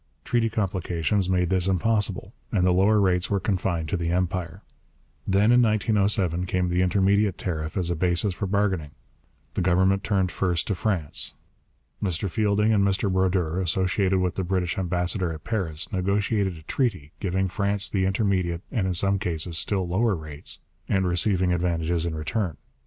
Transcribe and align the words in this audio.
Treaty 0.25 0.49
complications 0.49 1.29
made 1.29 1.51
this 1.51 1.67
impossible, 1.67 2.33
and 2.51 2.65
the 2.65 2.71
lower 2.73 2.99
rates 2.99 3.29
were 3.29 3.39
confined 3.39 3.87
to 3.89 3.97
the 3.97 4.09
Empire. 4.09 4.63
Then 5.27 5.51
in 5.51 5.61
1907 5.61 6.47
came 6.47 6.69
the 6.69 6.81
intermediate 6.81 7.37
tariff 7.37 7.77
as 7.77 7.91
a 7.91 7.95
basis 7.95 8.33
for 8.33 8.47
bargaining. 8.47 8.93
The 9.53 9.61
Government 9.61 10.03
turned 10.03 10.31
first 10.31 10.65
to 10.65 10.73
France. 10.73 11.35
Mr 12.01 12.27
Fielding 12.27 12.73
and 12.73 12.83
Mr 12.83 13.13
Brodeur, 13.13 13.61
associated 13.61 14.17
with 14.17 14.33
the 14.33 14.43
British 14.43 14.75
ambassador 14.79 15.31
at 15.31 15.43
Paris, 15.43 15.91
negotiated 15.93 16.57
a 16.57 16.63
treaty, 16.63 17.11
giving 17.19 17.47
France 17.47 17.87
the 17.87 18.05
intermediate 18.05 18.63
and 18.71 18.87
in 18.87 18.95
some 18.95 19.19
cases 19.19 19.59
still 19.59 19.87
lower 19.87 20.15
rates, 20.15 20.61
and 20.89 21.07
receiving 21.07 21.53
advantages 21.53 22.07
in 22.07 22.15
return. 22.15 22.57